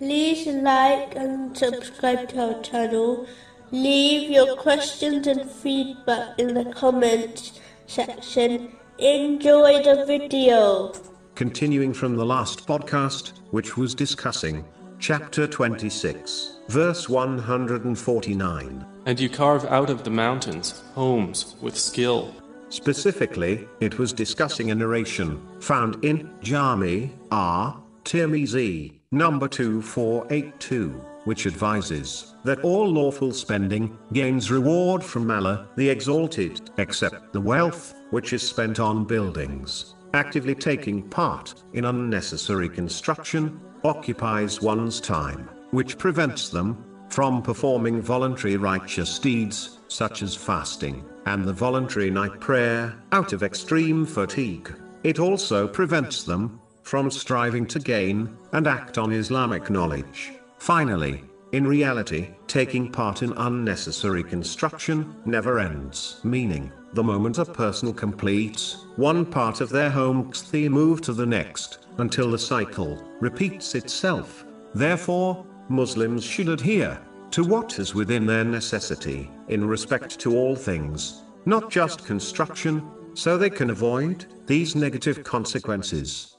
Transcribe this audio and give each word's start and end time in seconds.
like 0.00 1.14
and 1.16 1.56
subscribe 1.56 2.28
to 2.30 2.54
our 2.54 2.62
channel. 2.62 3.26
Leave 3.70 4.30
your 4.30 4.56
questions 4.56 5.26
and 5.26 5.50
feedback 5.50 6.38
in 6.38 6.54
the 6.54 6.64
comments 6.72 7.60
section. 7.86 8.72
Enjoy 8.98 9.82
the 9.82 10.04
video. 10.06 10.92
Continuing 11.34 11.92
from 11.92 12.16
the 12.16 12.24
last 12.24 12.66
podcast, 12.66 13.32
which 13.50 13.76
was 13.76 13.94
discussing 13.94 14.64
chapter 14.98 15.46
26, 15.46 16.60
verse 16.68 17.08
149. 17.08 18.86
And 19.06 19.20
you 19.20 19.28
carve 19.28 19.64
out 19.66 19.90
of 19.90 20.04
the 20.04 20.10
mountains 20.10 20.82
homes 20.94 21.56
with 21.60 21.76
skill. 21.76 22.34
Specifically, 22.68 23.68
it 23.80 23.98
was 23.98 24.12
discussing 24.12 24.70
a 24.70 24.74
narration 24.74 25.40
found 25.60 26.04
in 26.04 26.30
Jami 26.40 27.12
R. 27.30 27.80
Tirmizi, 28.04 29.00
number 29.14 29.48
2482, 29.48 30.88
which 31.24 31.46
advises 31.46 32.34
that 32.44 32.60
all 32.60 32.86
lawful 32.86 33.32
spending 33.32 33.96
gains 34.12 34.50
reward 34.50 35.02
from 35.02 35.30
Allah, 35.30 35.68
the 35.76 35.88
Exalted, 35.88 36.70
except 36.78 37.32
the 37.32 37.40
wealth 37.40 37.94
which 38.10 38.32
is 38.32 38.46
spent 38.46 38.80
on 38.80 39.04
buildings. 39.04 39.94
Actively 40.12 40.54
taking 40.54 41.08
part 41.08 41.54
in 41.72 41.86
unnecessary 41.86 42.68
construction 42.68 43.60
occupies 43.84 44.60
one's 44.60 45.00
time, 45.00 45.48
which 45.70 45.98
prevents 45.98 46.48
them 46.48 46.84
from 47.08 47.42
performing 47.42 48.02
voluntary 48.02 48.56
righteous 48.56 49.18
deeds, 49.18 49.78
such 49.88 50.22
as 50.22 50.34
fasting, 50.34 51.04
and 51.26 51.44
the 51.44 51.52
voluntary 51.52 52.10
night 52.10 52.40
prayer, 52.40 52.94
out 53.12 53.32
of 53.32 53.42
extreme 53.42 54.04
fatigue. 54.04 54.74
It 55.04 55.18
also 55.18 55.68
prevents 55.68 56.24
them 56.24 56.60
from 56.84 57.10
striving 57.10 57.66
to 57.66 57.78
gain 57.80 58.36
and 58.52 58.68
act 58.68 58.96
on 58.96 59.12
Islamic 59.12 59.68
knowledge. 59.68 60.32
Finally, 60.58 61.24
in 61.52 61.66
reality, 61.66 62.28
taking 62.46 62.90
part 62.90 63.22
in 63.22 63.32
unnecessary 63.32 64.22
construction 64.22 65.14
never 65.24 65.58
ends. 65.58 66.20
Meaning, 66.24 66.72
the 66.94 67.02
moment 67.02 67.38
a 67.38 67.44
person 67.44 67.92
completes 67.92 68.86
one 68.96 69.24
part 69.24 69.60
of 69.60 69.70
their 69.70 69.90
home, 69.90 70.32
they 70.50 70.68
move 70.68 71.00
to 71.02 71.12
the 71.12 71.26
next, 71.26 71.86
until 71.98 72.30
the 72.30 72.38
cycle 72.38 73.02
repeats 73.20 73.74
itself. 73.74 74.44
Therefore, 74.74 75.46
Muslims 75.68 76.24
should 76.24 76.48
adhere 76.48 77.00
to 77.30 77.44
what 77.44 77.78
is 77.78 77.94
within 77.94 78.26
their 78.26 78.44
necessity, 78.44 79.30
in 79.48 79.64
respect 79.66 80.18
to 80.20 80.36
all 80.36 80.54
things, 80.54 81.22
not 81.46 81.70
just 81.70 82.04
construction, 82.04 82.82
so 83.14 83.38
they 83.38 83.50
can 83.50 83.70
avoid 83.70 84.26
these 84.46 84.74
negative 84.74 85.22
consequences. 85.24 86.33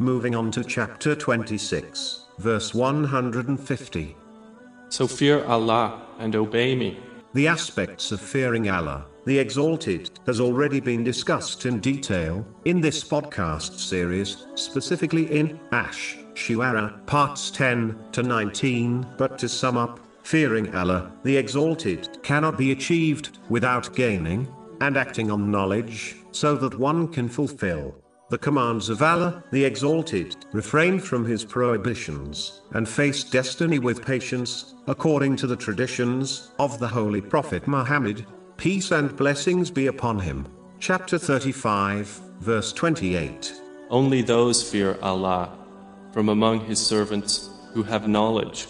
Moving 0.00 0.34
on 0.34 0.50
to 0.52 0.64
chapter 0.64 1.14
26, 1.14 2.24
verse 2.38 2.72
150. 2.72 4.16
So 4.88 5.06
fear 5.06 5.44
Allah 5.44 6.00
and 6.18 6.34
obey 6.34 6.74
me. 6.74 6.98
The 7.34 7.46
aspects 7.46 8.10
of 8.10 8.18
fearing 8.18 8.70
Allah, 8.70 9.04
the 9.26 9.38
Exalted, 9.38 10.18
has 10.24 10.40
already 10.40 10.80
been 10.80 11.04
discussed 11.04 11.66
in 11.66 11.80
detail 11.80 12.46
in 12.64 12.80
this 12.80 13.04
podcast 13.04 13.78
series, 13.78 14.46
specifically 14.54 15.30
in 15.38 15.60
Ash 15.70 16.16
Shuara 16.32 17.04
parts 17.06 17.50
10 17.50 17.94
to 18.12 18.22
19. 18.22 19.06
But 19.18 19.38
to 19.40 19.50
sum 19.50 19.76
up, 19.76 20.00
fearing 20.22 20.74
Allah, 20.74 21.12
the 21.24 21.36
Exalted, 21.36 22.22
cannot 22.22 22.56
be 22.56 22.72
achieved 22.72 23.36
without 23.50 23.94
gaining 23.94 24.48
and 24.80 24.96
acting 24.96 25.30
on 25.30 25.50
knowledge, 25.50 26.16
so 26.32 26.56
that 26.56 26.78
one 26.78 27.06
can 27.06 27.28
fulfill 27.28 27.94
the 28.30 28.38
commands 28.38 28.88
of 28.88 29.02
Allah, 29.02 29.42
the 29.50 29.64
Exalted, 29.64 30.36
refrain 30.52 31.00
from 31.00 31.24
His 31.24 31.44
prohibitions, 31.44 32.62
and 32.72 32.88
face 32.88 33.24
destiny 33.24 33.78
with 33.78 34.04
patience, 34.04 34.74
according 34.86 35.36
to 35.36 35.46
the 35.48 35.56
traditions 35.56 36.52
of 36.58 36.78
the 36.78 36.88
Holy 36.88 37.20
Prophet 37.20 37.66
Muhammad, 37.66 38.24
peace 38.56 38.92
and 38.92 39.16
blessings 39.16 39.70
be 39.70 39.88
upon 39.88 40.20
him. 40.20 40.46
Chapter 40.78 41.18
35, 41.18 42.06
verse 42.40 42.72
28. 42.72 43.54
Only 43.90 44.22
those 44.22 44.62
fear 44.62 44.96
Allah 45.02 45.50
from 46.12 46.28
among 46.28 46.60
His 46.66 46.78
servants 46.78 47.50
who 47.72 47.82
have 47.82 48.06
knowledge. 48.06 48.66